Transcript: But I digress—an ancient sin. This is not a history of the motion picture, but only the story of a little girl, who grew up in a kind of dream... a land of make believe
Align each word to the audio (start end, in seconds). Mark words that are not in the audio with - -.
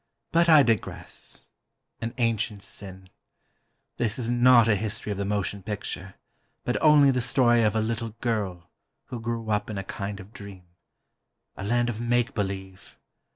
But 0.31 0.49
I 0.49 0.63
digress—an 0.63 2.15
ancient 2.17 2.63
sin. 2.63 3.07
This 3.97 4.17
is 4.17 4.29
not 4.29 4.67
a 4.67 4.75
history 4.75 5.11
of 5.11 5.19
the 5.19 5.25
motion 5.25 5.61
picture, 5.61 6.15
but 6.63 6.75
only 6.81 7.11
the 7.11 7.21
story 7.21 7.61
of 7.61 7.75
a 7.75 7.81
little 7.81 8.15
girl, 8.19 8.71
who 9.09 9.19
grew 9.21 9.51
up 9.51 9.69
in 9.69 9.77
a 9.77 9.83
kind 9.83 10.19
of 10.19 10.33
dream... 10.33 10.63
a 11.55 11.63
land 11.63 11.87
of 11.87 12.01
make 12.01 12.33
believe 12.33 12.97